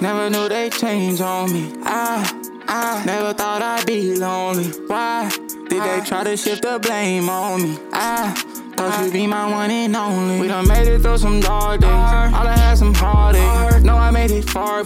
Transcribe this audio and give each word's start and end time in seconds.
never 0.00 0.30
knew 0.30 0.48
they 0.48 0.70
change 0.70 1.20
on 1.20 1.52
me. 1.52 1.72
I, 1.82 2.62
I 2.66 3.04
never 3.04 3.32
thought 3.32 3.62
I'd 3.62 3.86
be 3.86 4.16
lonely. 4.16 4.68
Why 4.86 5.30
did 5.68 5.82
they 5.82 6.00
try 6.04 6.24
to 6.24 6.36
shift 6.36 6.62
the 6.62 6.78
blame 6.78 7.28
on 7.28 7.62
me? 7.62 7.78
I 7.92 8.32
thought 8.76 9.04
you'd 9.04 9.12
be 9.12 9.26
my 9.26 9.50
one 9.50 9.70
and 9.70 9.94
only. 9.94 10.40
We 10.40 10.48
done 10.48 10.66
made 10.68 10.88
it 10.88 11.00
through 11.02 11.18
some 11.18 11.40
dark 11.40 11.80
days. 11.80 11.90
All 11.90 12.46
I 12.46 12.56
had 12.56 12.78
some 12.78 12.94
heartache. 12.94 13.82
No, 13.82 13.96
I 13.96 14.10
made 14.10 14.30
it 14.30 14.48
far, 14.48 14.84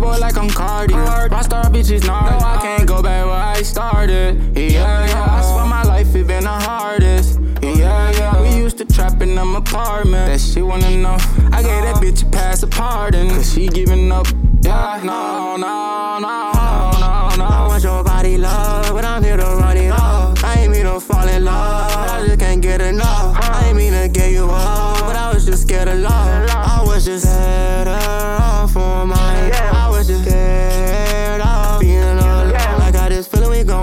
Playboy 0.00 0.18
like 0.18 0.38
I'm 0.38 0.48
Carti. 0.48 0.94
Rockstar 1.28 1.64
bitches. 1.64 2.06
No, 2.06 2.14
I 2.14 2.58
can't 2.62 2.88
go 2.88 3.02
back 3.02 3.26
where 3.26 3.34
I 3.34 3.60
started. 3.60 4.56
Yeah, 4.56 5.06
yeah. 5.06 5.26
I 5.28 5.42
swear 5.42 5.66
my 5.66 5.82
life 5.82 6.14
it 6.14 6.26
been 6.26 6.44
the 6.44 6.48
hardest. 6.48 7.38
Yeah, 7.62 8.10
yeah. 8.12 8.40
We 8.40 8.56
used 8.56 8.78
to 8.78 8.86
trap 8.86 9.20
in 9.20 9.34
them 9.34 9.56
apartment. 9.56 10.26
That 10.26 10.40
shit 10.40 10.64
wanna 10.64 10.90
know. 10.96 11.18
I 11.52 11.62
gave 11.62 11.82
that 11.82 11.96
bitch 11.96 12.26
a 12.26 12.30
pass 12.30 12.62
a 12.62 12.66
pardon. 12.66 13.28
Cause 13.28 13.52
she 13.52 13.68
giving 13.68 14.10
up. 14.10 14.26
Yeah, 14.62 15.02
no, 15.04 15.56
no, 15.56 16.18
no, 16.18 16.18
no, 16.18 16.90
no. 16.98 17.36
No. 17.36 17.44
I 17.44 17.66
want 17.68 17.82
your 17.82 18.02
body 18.02 18.38
love, 18.38 18.94
but 18.94 19.04
I'm 19.04 19.22
here 19.22 19.36
to 19.36 19.44
run 19.44 19.76
it 19.76 19.90
off. 19.90 20.42
I 20.42 20.60
ain't 20.60 20.72
mean 20.72 20.84
to 20.84 20.98
fall 20.98 21.28
in 21.28 21.44
love, 21.44 21.92
but 21.92 22.08
I 22.08 22.26
just 22.26 22.40
can't 22.40 22.62
get 22.62 22.80
enough. 22.80 23.36
I 23.36 23.66
ain't 23.68 23.76
mean 23.76 23.92
to 23.92 24.08
get 24.08 24.32
you 24.32 24.48
up, 24.50 25.00
but 25.00 25.16
I 25.16 25.30
was 25.34 25.44
just 25.44 25.62
scared 25.62 25.88
of 25.88 25.98
love. 25.98 26.50
I 26.50 26.82
was 26.86 27.04
just 27.04 27.26
better 27.26 28.29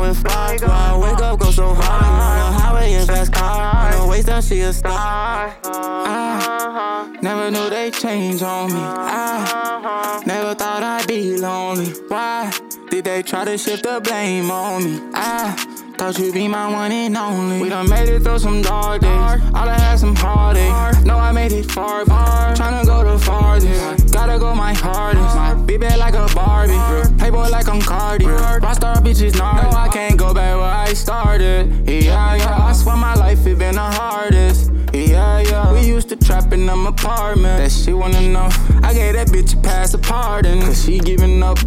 So 0.07 0.13
I 0.29 0.97
wake 1.01 1.19
up, 1.19 1.37
go 1.37 1.51
so 1.51 1.73
hard. 1.73 2.05
On 2.05 2.53
the 2.53 2.59
highway 2.59 2.93
in 2.93 3.05
fast 3.05 3.33
car. 3.33 3.91
No 3.91 4.07
waste 4.07 4.27
down, 4.27 4.41
she 4.41 4.61
a 4.61 4.71
star. 4.71 5.53
I 5.65 7.19
never 7.21 7.51
knew 7.51 7.69
they 7.69 7.91
change 7.91 8.41
on 8.41 8.71
me. 8.71 8.79
I 8.79 10.23
never 10.25 10.55
thought 10.55 10.81
I'd 10.81 11.05
be 11.07 11.37
lonely. 11.37 11.87
Why 12.07 12.49
did 12.89 13.03
they 13.03 13.21
try 13.21 13.43
to 13.43 13.57
shift 13.57 13.83
the 13.83 13.99
blame 13.99 14.49
on 14.49 14.85
me? 14.85 15.01
I 15.13 15.51
thought 15.97 16.17
you'd 16.17 16.33
be 16.33 16.47
my 16.47 16.71
one 16.71 16.93
and 16.93 17.17
only. 17.17 17.61
We 17.61 17.67
done 17.67 17.89
made 17.89 18.07
it 18.07 18.21
through 18.23 18.39
some 18.39 18.61
dark 18.61 19.01
days. 19.01 19.11
All 19.11 19.67
I 19.67 19.77
had 19.77 19.99
some 19.99 20.15
heartache. 20.15 21.05
No, 21.05 21.17
I 21.17 21.33
made 21.33 21.51
it 21.51 21.69
far, 21.69 22.05
far. 22.05 22.55
Tryna 22.55 22.85
go 22.85 23.03
the 23.03 23.19
farthest. 23.19 24.13
Gotta 24.13 24.39
go 24.39 24.55
my 24.55 24.73
hardest. 24.73 25.67
Be 25.67 25.75
bad 25.75 25.99
like 25.99 26.13
a 26.13 26.29
Barbie. 26.57 27.17
Playboy 27.17 27.49
like 27.49 27.67
I'm 27.67 27.81
Carti. 27.81 28.25
Rockstar 28.61 28.95
bitches, 28.97 29.37
nah. 29.37 29.61
No, 29.61 29.77
I 29.77 29.89
can't 29.89 30.17
go 30.17 30.33
back 30.33 30.55
where 30.55 30.65
I 30.65 30.93
started. 30.93 31.87
Yeah, 31.87 32.35
yeah. 32.35 32.65
I 32.65 32.73
swear 32.73 32.97
my 32.97 33.13
life 33.13 33.45
it 33.45 33.59
been 33.59 33.75
the 33.75 33.81
hardest. 33.81 34.71
Yeah, 34.93 35.39
yeah. 35.41 35.73
We 35.73 35.81
used 35.81 36.09
to 36.09 36.15
trap 36.15 36.51
in 36.53 36.65
them 36.65 36.87
apartment. 36.87 37.59
That 37.59 37.71
she 37.71 37.93
wanna 37.93 38.21
know. 38.21 38.49
I 38.81 38.93
gave 38.93 39.13
that 39.13 39.27
bitch 39.27 39.53
a 39.53 39.61
pass 39.61 39.93
a 39.93 39.99
pardon. 39.99 40.61
Cause 40.61 40.83
she 40.83 40.99
giving 40.99 41.43
up. 41.43 41.59